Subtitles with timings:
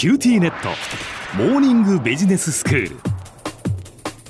[0.00, 0.70] QTnet。
[1.36, 2.96] モーニングビジネススクール。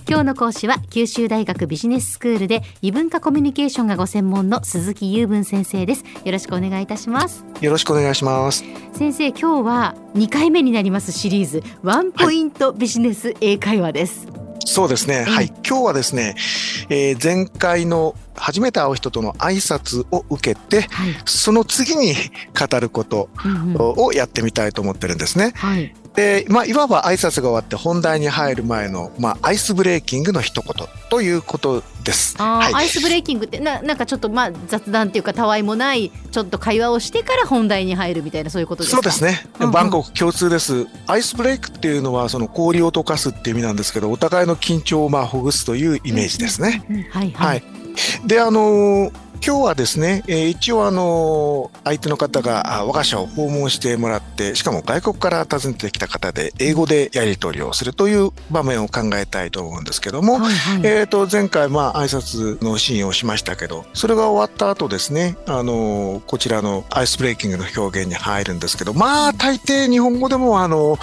[0.08, 6.02] 今日の講師は九州大学ビジネススクールで異文化コミュニケーションがご専門の鈴木右文先生です。
[6.24, 7.44] よろしくお願いいたします。
[7.60, 8.64] よろしくお願いします。
[8.94, 11.62] 先生今日は2回目になりますシリーズ。
[11.84, 14.29] ワンポイントビジネス英会話です、はい
[14.64, 15.46] そうですね、はい。
[15.66, 16.36] 今日はですね、
[16.88, 22.14] えー、前回の初めて会う人との挨拶を受けて、はい、その次に
[22.58, 23.28] 語ること
[23.78, 25.52] をやってみたいと思ってるんですね。
[25.56, 32.36] はい、で、まあ、いわば挨拶が終わって本題に入る前の、まあ、アイスブレーキングの一言ということです。
[32.36, 38.96] はい、アイスブレーキングってななんかちょっとまあ雑談っていうかたわいもないちょっと会話をしてから本題に入るみたいなそういうことですか？
[38.96, 40.86] そうですね、うんうん、バンコク共通です。
[41.06, 46.84] アイスブレイクっていうのはその氷を溶かすっていう意味なんですけどお互いの緊張をまあほぐすというイメージですね。
[47.10, 47.62] はい、はい、はい。
[48.26, 70.98] であのー今日はですね、えー、一応あの相手の方が我が社を訪問してもらってしかも外国から訪ねてきた方で英語でやり取りをするという場面を考えたいと思うんですけども、はいはい、えー、と前回まあ挨拶のシーンをしましたけどそれが終わった後ですねあのこちらのアイスブレイキングの表現に入るんですけどまあ大抵日本語でもあの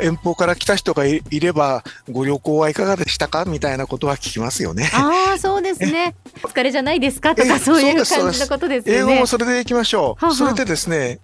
[0.00, 3.44] 遠方から来た人がいればご旅行はいかがでしたか？
[3.44, 4.90] みたいなことは聞きますよね。
[4.94, 6.14] ああそうですね。
[6.42, 7.34] お疲れじゃないですか？
[7.34, 8.94] とかそういう感じのことですね。
[8.94, 10.24] 英語もそれでいきましょう。
[10.24, 11.20] ははそれでですね、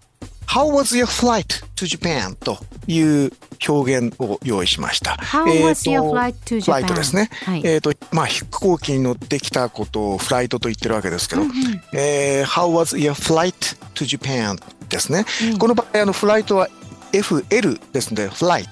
[0.48, 2.34] How was your flight to Japan?
[2.34, 3.32] という
[3.68, 5.12] 表現を用意しました。
[5.20, 6.64] How was your flight to Japan?
[6.64, 7.28] フライトですね。
[7.44, 11.54] はい、えっ、と、まあ、飛行機に乗ってきたことをフライトと言ってるわけですけど、うんうん、
[11.92, 13.52] えー、How was your flight
[13.94, 14.58] to Japan?
[14.88, 15.26] ですね。
[15.52, 16.68] うん、この場合、あの、フライトは
[17.12, 18.68] FL ですので、フライト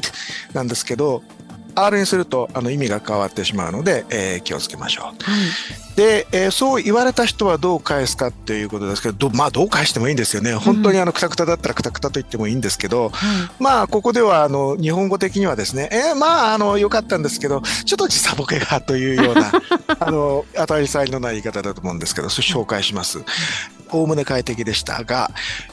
[0.54, 1.22] なんですけど、
[1.76, 5.04] R にするとあの意味が変わってしまうので、えー、気をつけましょう。
[5.06, 10.54] はい、で、えー、そう言われた人はどう返すかっていうことですけどまあどう返してもいいんですよね。
[10.54, 13.12] 本当にあのくたくただったらくたくたと言ってもいいんですけど、
[13.58, 19.52] まあここではあの日本語的にはですねえー、まああの良かったんですけどちょっと時差ボケがというような
[20.00, 23.20] あの当たり障りのない言い方だと思うんですけどそれ紹介します。
[23.90, 25.30] おおむね快適でしたが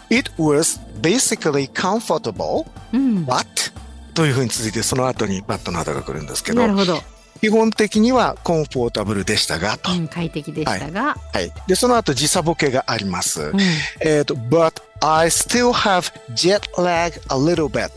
[0.09, 3.73] It was basically comfortable、but
[4.13, 6.61] というふうに続いてその後にバットの後が来るんですけど。
[6.61, 7.01] なるほど。
[7.41, 9.91] 基本的にはコンフォータブルでしたがと。
[9.91, 11.01] うん、快適でしたが。
[11.01, 11.37] はい。
[11.37, 13.41] はい、で、その後時差ボケがあります。
[13.41, 13.59] うん、
[13.99, 17.91] えっ、と、but I still have jet lag a little bit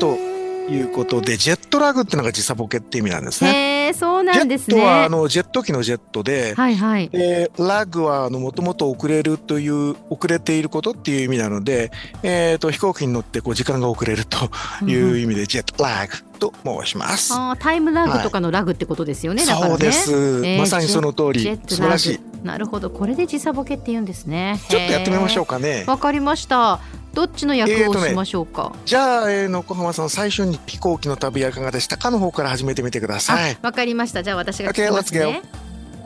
[0.00, 3.81] ということで、ジェットラグっていうのが時差ボケって意味なんですね。
[3.92, 4.76] そうなんですね。
[4.76, 11.90] ジェットはあのジェット機のジェットで、はいはい、でラグはあのもともと遅れるという遅れていることっていう意味なので、
[12.22, 14.50] えっ、ー、と飛行機に乗ってこう時間が遅れると
[14.84, 17.32] いう意味で、ジェットラグと申します。
[17.34, 19.44] あタイムラグとかのラグってことですよね。
[19.44, 21.42] はい、そうです、えー、まさにその通り。
[21.68, 22.20] 素晴らしい。
[22.44, 24.60] なるほど、これで時差ボケって言うんですね。
[24.68, 25.84] ちょっとやってみましょうかね。
[25.86, 26.80] わかりました。
[27.14, 35.42] どっちの役をしましょうか、ね、じゃあ、えー、の小浜さん最初に飛行機の旅はいかがでしたかの方から始めてみてくださいわかりましたじゃあ私が聞きますね、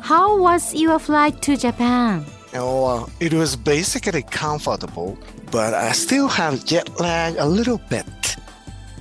[0.02, 2.24] How was your flight to Japan?
[2.54, 5.16] Oh, it was basically comfortable,
[5.50, 8.04] but I still have jet lag a little bit.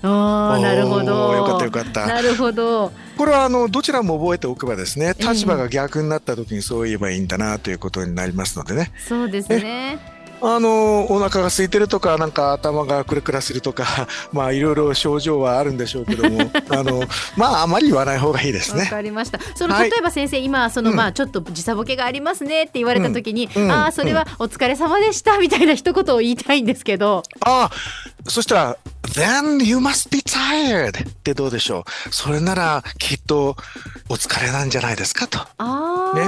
[0.01, 1.33] ああ、なるほど。
[1.33, 2.07] よかったよかった。
[2.07, 2.91] なるほど。
[3.17, 8.91] これはあのどちらも覚えておけばですね、立場が逆になった時にそう言えばいいんだなということになりますのでね。
[8.97, 10.14] そうですね。
[10.41, 17.03] あのお腹が空いてるとかなんか頭がクラクラするとか まあいろいろ症状はあるんでしょうけども あの
[17.35, 18.81] まああまり言わない方がいいですね。
[18.81, 19.39] わかりました。
[19.55, 27.23] その、例えば先生今その、まあちょっと時差ボケがありますねって言われた時に、うん、ああそれはお疲れ様でしたみたいな一言を言いたいんですけど。
[27.41, 27.71] ああ
[28.27, 28.77] そしたら
[29.15, 33.55] Then you must be tired ってどうでしょうそれならきっと
[34.09, 35.39] お疲れなんじゃないですかと。
[35.39, 36.13] ああ。
[36.13, 36.21] ね。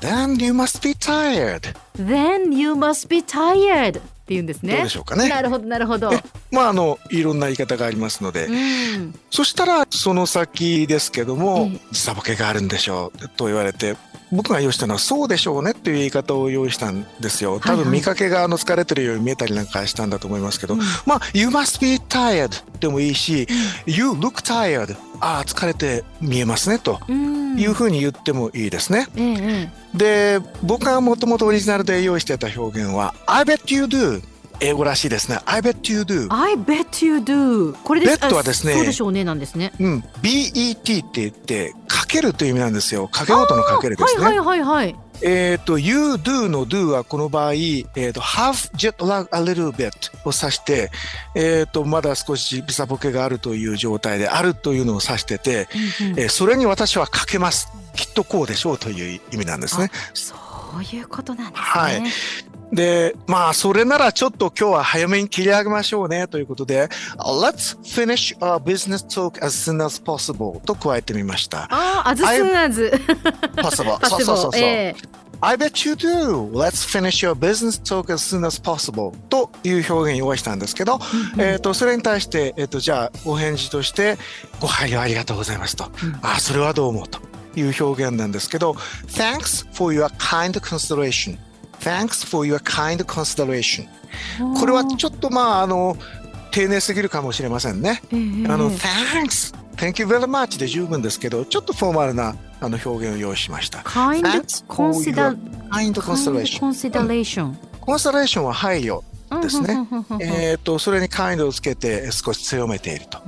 [0.00, 1.74] Then you must be tired.
[1.96, 3.98] Then you must be tired.
[3.98, 4.74] って言うんですね。
[4.76, 5.28] どうでしょうかね。
[5.28, 6.10] なるほどなるほど。
[6.50, 13.96] まああのいろんな言い方がありますので、うん、そしたらその先ですけども、時差ボケがあるんでしょうと言われて、
[14.32, 17.60] 僕が用意したのはそうでしょうねっていう言い方を用意したんですよ。
[17.60, 23.46] 多分見かけがあの疲れてるように見えたりなんかしたんだと思いますけど、うん、まあ You must be tired でもいいし、
[23.86, 29.06] うん、You look tired ああ疲れて見えますねというふうに言ってもいいですね。
[29.16, 34.22] うんうん、で僕がもともとオリジナルで用意してた表現は I bet you do
[34.60, 35.38] 英語らしいですね。
[35.46, 36.26] I bet you do.
[36.30, 37.74] I bet you do.
[37.82, 38.74] これで bet はですね。
[38.74, 39.72] そうでしょうねなんですね。
[39.80, 40.04] うん。
[40.22, 43.08] bet って言ってかけるという意味なんですよ。
[43.08, 44.24] かけ事のかけるですね。
[44.24, 44.96] はいはいはいはい。
[45.22, 49.90] えっ、ー、と、you do の do はこの場合、えっ、ー、と、have jet lag a little bit
[50.24, 50.90] を指して、
[51.34, 55.68] えっ、ー、と、まだ少しビサボケがあるという状態であるというのを指してて、
[56.00, 57.68] うんうん、えそれに私はかけます。
[57.94, 59.90] きっとこうでしょうという意味なんですね。
[60.14, 60.34] そ
[60.78, 61.62] ういうことなんですね。
[61.62, 62.02] はい。
[62.74, 66.88] で、まあ、それならちょっと今日は早めに切り上げましょうねということで、
[67.18, 71.64] Let's finish our business talk as soon as possible と加えてみました。
[71.70, 72.80] ああ、as soon as
[73.56, 74.08] possible.
[74.08, 74.60] そうそうそうそう。
[74.60, 76.50] ええ I bet you do.
[76.52, 79.14] Let's finish your business talk as soon as possible.
[79.28, 81.00] という表現を用意したんですけど、
[81.38, 84.16] えっ、と、それに対して、えっ、と、じゃあ、お返事として、
[84.58, 85.90] ご配慮ありがとうございますと。
[86.22, 87.20] あ、それはどうもと
[87.56, 88.72] いう表現なんですけど、
[89.08, 91.36] Thanks for your kind consideration.
[91.84, 93.86] Thanks for your kind consideration.
[94.58, 95.96] これはちょっとまあ、あの、
[96.50, 98.00] 丁寧すぎるかもしれませんね。
[98.12, 99.54] ええあの、Thanks!
[99.76, 103.78] Thank you very much で十分ですけど、ちょっとフォーマルなあの表現を用意しました。
[103.80, 104.22] kind
[104.68, 106.60] consideration.
[106.60, 109.00] consideration コンサレーションは配慮
[109.42, 109.76] ですね。
[110.20, 113.20] えっと、それに kind をつけて少し強めていると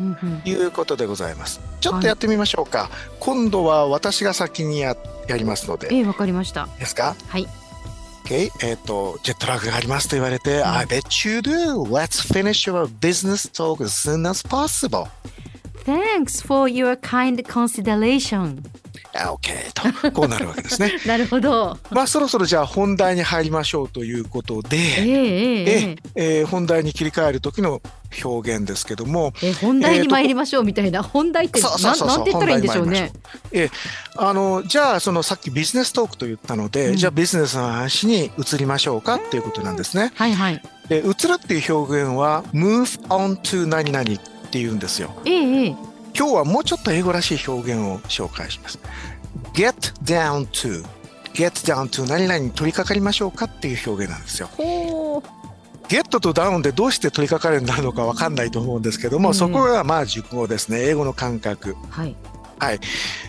[0.48, 1.60] いうことでございます。
[1.80, 2.88] ちょっとやってみましょうか。
[3.18, 4.96] 今度は私が先にや
[5.28, 7.16] やりますので、いええわかりましたいですか？
[7.28, 7.48] はい
[8.25, 8.51] ?OK。
[8.61, 11.83] えっと、ジェットラグがありますと言われて、I bet you do.
[11.83, 15.07] Let's finish your business talk as soon as possible.
[15.85, 18.63] Thanks for your kind consideration
[19.16, 20.92] あ OK と、こうなるわけですね。
[21.06, 21.76] なるほど。
[21.90, 26.40] まあ、そろそろじゃあ本題に入りましょうということで、ええええええ。
[26.40, 27.80] えー本題に切り替える時の
[28.24, 31.76] 表現ですけども、え本題に参りましょうみたいな本題ってなん
[32.24, 33.12] て言ったらいいんでしょうね。
[34.16, 36.96] あのじゃあそのさっきビジネストークと言ったので、うん。
[36.96, 40.12] じゃあビジネスの話に移りましょうかっていうことなんですね。
[40.14, 40.62] はいはい。
[40.88, 45.10] で移るっていう表現は move on to 何々っていうんですよ。
[45.24, 45.76] ええええ
[46.18, 48.78] 今日はもうちょっと英語らしい表現を紹介します。
[49.52, 50.82] get down to
[51.34, 54.48] get down to 何々に取り掛かりましょうかっていう表現なんですよ。
[54.48, 60.80] ほう get と down でどうして取り掛かるようになるのかわかんないと思うんですけども、うんそこがまあ熟語ですね。
[60.80, 61.76] 英語の感覚。
[61.90, 62.16] はい
[62.58, 62.80] はい。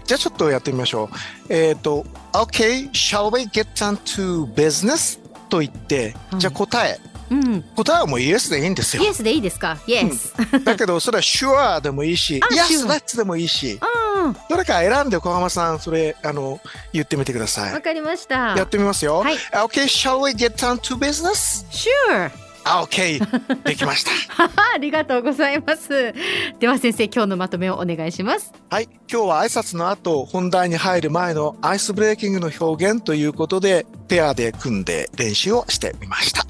[0.06, 1.10] じゃあちょっとやってみましょ
[1.50, 1.54] う。
[1.54, 5.19] えっ、と、OK, shall we get down to business?
[5.50, 7.00] と言って、はいじゃあ答え。
[7.29, 9.03] うん答えはもう Yes でいいんですよ。
[9.03, 9.07] イ。
[9.07, 9.77] エスでいいですか？
[9.88, 10.33] イエス
[10.63, 13.79] だけど、それは Sure でもいいし、あ Yes, Let's でもいいし、
[14.24, 14.35] うん。
[14.50, 16.59] どれか選んで小浜さん、それ、あの、
[16.94, 17.74] 言ってみてください。
[17.74, 18.56] わかりました。
[18.57, 19.19] やってみますよ。
[19.19, 19.35] はい。
[19.35, 21.65] OK, shall we get down to business?
[21.69, 22.31] Sure
[22.69, 24.12] あ OK, できました。
[24.74, 26.13] ありがとうございます。
[26.59, 28.51] では先生今日のまとめをお願いします。
[28.69, 36.45] はい、今日は挨拶の後、本題に入る前のアイスブレーキングの表現ということで、ペアで組んで練習をしてみました。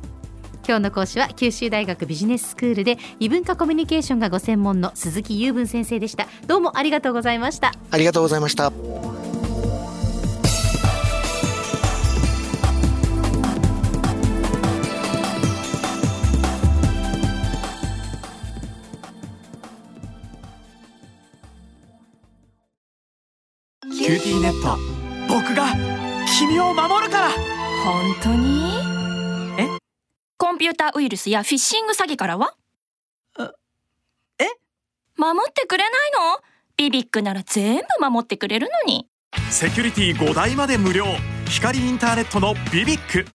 [0.67, 6.27] 今日の講師は九州大学ビジネススクールで異文化コミュニケーションがご専門の鈴木雄文先生でした。
[6.45, 7.71] どうもありがとうございました。
[7.89, 8.69] ありがとうございました。
[23.89, 24.77] QTnet
[25.29, 25.67] 僕が
[26.37, 27.29] 君を守るから。
[27.85, 28.73] 本当に？
[29.59, 29.86] え？
[30.39, 32.53] コンピューターウイルスやフィッシング詐欺からは？
[33.39, 34.45] え？
[35.17, 36.39] 守ってくれないの？
[36.77, 39.07] BBIQなら全部守ってくれるのに。
[39.49, 41.05] セキュリティ5台まで無料。
[41.49, 43.25] 光インターネットの BBIQ